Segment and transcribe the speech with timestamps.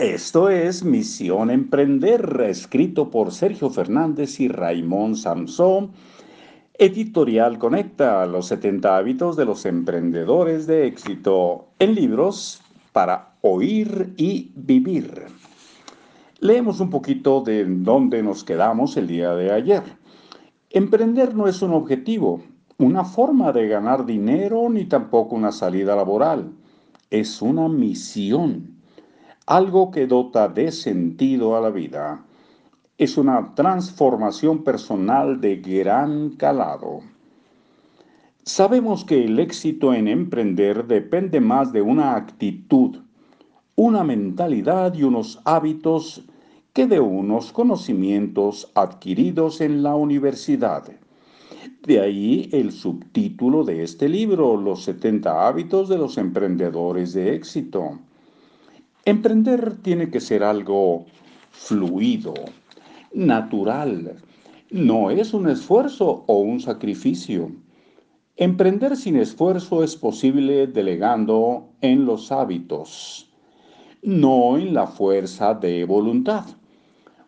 [0.00, 5.90] Esto es Misión Emprender, escrito por Sergio Fernández y Raimón Samson.
[6.72, 12.62] Editorial Conecta los 70 hábitos de los emprendedores de éxito en libros
[12.94, 15.26] para oír y vivir.
[16.38, 19.82] Leemos un poquito de dónde nos quedamos el día de ayer.
[20.70, 22.40] Emprender no es un objetivo,
[22.78, 26.52] una forma de ganar dinero ni tampoco una salida laboral.
[27.10, 28.79] Es una misión
[29.50, 32.24] algo que dota de sentido a la vida.
[32.98, 37.00] Es una transformación personal de gran calado.
[38.44, 42.98] Sabemos que el éxito en emprender depende más de una actitud,
[43.74, 46.24] una mentalidad y unos hábitos
[46.72, 50.84] que de unos conocimientos adquiridos en la universidad.
[51.82, 57.98] De ahí el subtítulo de este libro, Los 70 hábitos de los emprendedores de éxito.
[59.10, 61.04] Emprender tiene que ser algo
[61.50, 62.32] fluido,
[63.12, 64.14] natural.
[64.70, 67.50] No es un esfuerzo o un sacrificio.
[68.36, 73.28] Emprender sin esfuerzo es posible delegando en los hábitos,
[74.00, 76.44] no en la fuerza de voluntad.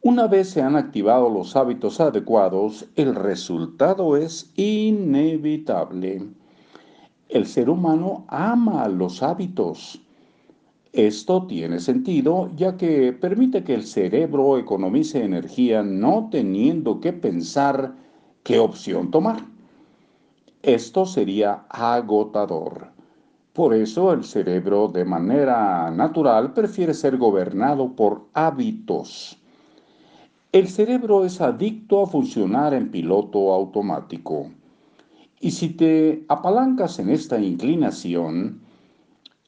[0.00, 6.22] Una vez se han activado los hábitos adecuados, el resultado es inevitable.
[7.28, 10.00] El ser humano ama los hábitos
[10.96, 17.94] esto tiene sentido ya que permite que el cerebro economice energía no teniendo que pensar
[18.42, 19.44] qué opción tomar.
[20.62, 22.88] Esto sería agotador.
[23.52, 29.38] Por eso el cerebro de manera natural prefiere ser gobernado por hábitos.
[30.52, 34.50] El cerebro es adicto a funcionar en piloto automático.
[35.40, 38.65] Y si te apalancas en esta inclinación,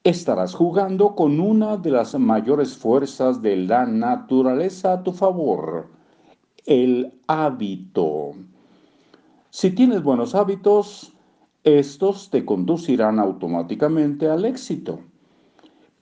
[0.09, 5.87] estarás jugando con una de las mayores fuerzas de la naturaleza a tu favor,
[6.65, 8.33] el hábito.
[9.51, 11.13] Si tienes buenos hábitos,
[11.63, 15.01] estos te conducirán automáticamente al éxito.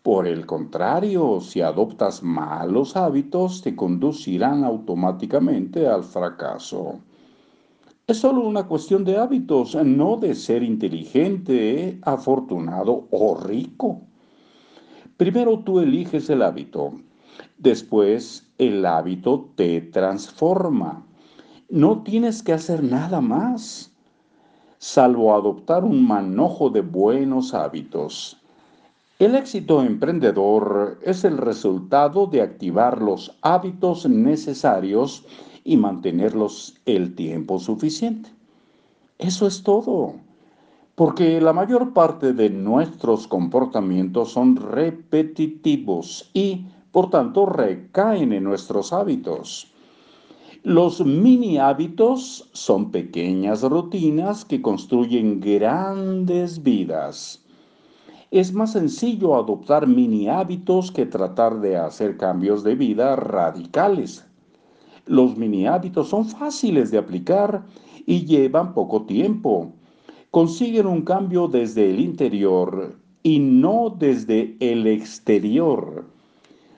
[0.05, 7.01] Por el contrario, si adoptas malos hábitos, te conducirán automáticamente al fracaso.
[8.09, 14.03] Es solo una cuestión de hábitos, no de ser inteligente, afortunado o rico.
[15.17, 16.93] Primero tú eliges el hábito,
[17.59, 21.05] después el hábito te transforma.
[21.69, 23.93] No tienes que hacer nada más,
[24.79, 28.41] salvo adoptar un manojo de buenos hábitos.
[29.19, 35.25] El éxito emprendedor es el resultado de activar los hábitos necesarios
[35.65, 38.29] y mantenerlos el tiempo suficiente.
[39.17, 40.17] Eso es todo.
[40.95, 48.93] Porque la mayor parte de nuestros comportamientos son repetitivos y, por tanto, recaen en nuestros
[48.93, 49.73] hábitos.
[50.63, 57.46] Los mini hábitos son pequeñas rutinas que construyen grandes vidas.
[58.37, 64.27] Es más sencillo adoptar mini hábitos que tratar de hacer cambios de vida radicales.
[65.07, 67.65] Los mini hábitos son fáciles de aplicar
[68.05, 69.73] y llevan poco tiempo.
[70.31, 76.05] Consiguen un cambio desde el interior y no desde el exterior.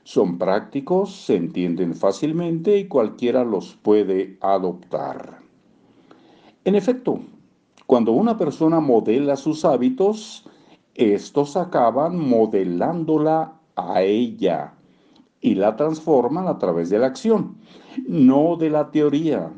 [0.05, 5.41] Son prácticos, se entienden fácilmente y cualquiera los puede adoptar.
[6.65, 7.19] En efecto,
[7.87, 10.45] cuando una persona modela sus hábitos,
[10.99, 14.75] estos acaban modelándola a ella
[15.41, 17.57] y la transforman a través de la acción,
[18.09, 19.53] no de la teoría.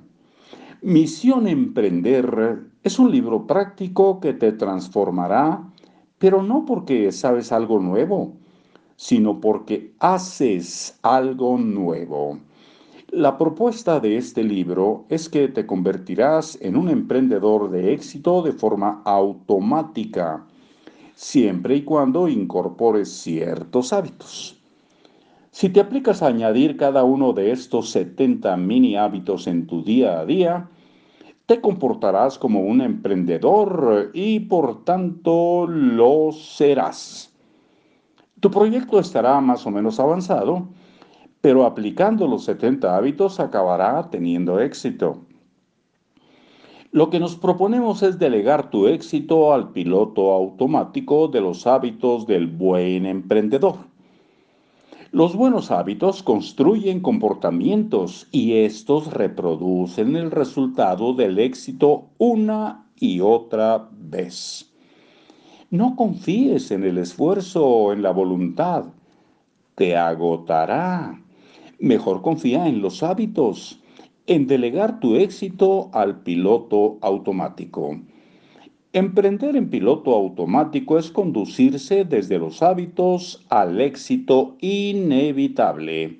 [0.83, 5.67] Misión Emprender es un libro práctico que te transformará,
[6.19, 8.35] pero no porque sabes algo nuevo,
[8.97, 12.39] sino porque haces algo nuevo.
[13.13, 18.53] La propuesta de este libro es que te convertirás en un emprendedor de éxito de
[18.53, 20.47] forma automática,
[21.21, 24.59] siempre y cuando incorpores ciertos hábitos.
[25.51, 30.19] Si te aplicas a añadir cada uno de estos 70 mini hábitos en tu día
[30.21, 30.71] a día,
[31.45, 37.31] te comportarás como un emprendedor y por tanto lo serás.
[38.41, 40.69] Tu proyecto estará más o menos avanzado,
[41.43, 45.27] pero aplicando los 70 hábitos acabará teniendo éxito.
[46.93, 52.49] Lo que nos proponemos es delegar tu éxito al piloto automático de los hábitos del
[52.49, 53.77] buen emprendedor.
[55.13, 63.89] Los buenos hábitos construyen comportamientos y estos reproducen el resultado del éxito una y otra
[63.93, 64.73] vez.
[65.71, 68.87] No confíes en el esfuerzo o en la voluntad.
[69.77, 71.21] te agotará.
[71.79, 73.81] Mejor confía en los hábitos,
[74.27, 78.01] en delegar tu éxito al piloto automático.
[78.93, 86.19] Emprender en piloto automático es conducirse desde los hábitos al éxito inevitable.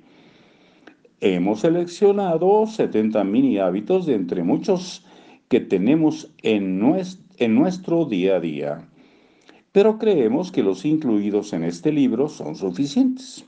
[1.19, 5.05] Hemos seleccionado 70 mini hábitos de entre muchos
[5.49, 8.89] que tenemos en nuestro, día a día,
[9.73, 13.45] pero creemos que los incluidos en este libro son suficientes.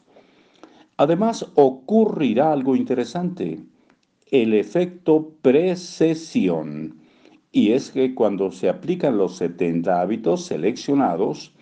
[0.98, 3.64] Además, ocurrirá algo interesante,
[4.34, 6.98] el efecto precesión.
[7.52, 11.54] Y es que cuando se aplican los 70 hábitos seleccionados,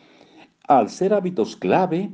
[0.70, 2.12] al ser hábitos clave,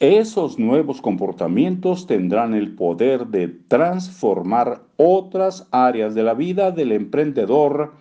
[0.00, 7.94] esos nuevos comportamientos tendrán el poder de transformar otras áreas de la vida del emprendedor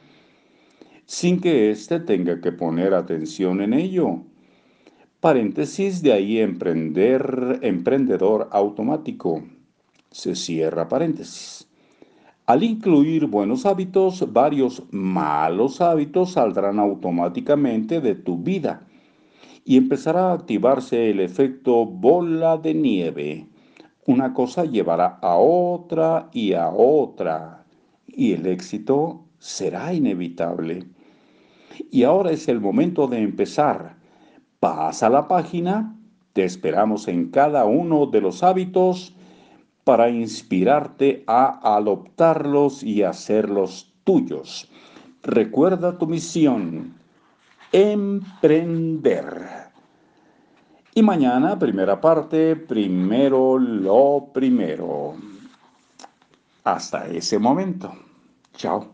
[1.05, 4.23] sin que éste tenga que poner atención en ello.
[5.19, 9.43] Paréntesis de ahí emprender, emprendedor automático.
[10.13, 11.67] Se cierra paréntesis.
[12.45, 18.85] Al incluir buenos hábitos, varios malos hábitos saldrán automáticamente de tu vida
[19.65, 23.47] y empezará a activarse el efecto bola de nieve.
[24.05, 27.65] Una cosa llevará a otra y a otra,
[28.05, 30.85] y el éxito será inevitable.
[31.89, 33.95] Y ahora es el momento de empezar.
[34.59, 35.97] Pasa la página,
[36.33, 39.15] te esperamos en cada uno de los hábitos
[39.83, 44.69] para inspirarte a adoptarlos y hacerlos tuyos.
[45.23, 46.93] Recuerda tu misión
[47.71, 49.25] emprender.
[50.95, 55.15] Y mañana, primera parte, primero lo primero.
[56.63, 57.91] Hasta ese momento.
[58.55, 58.92] Chao.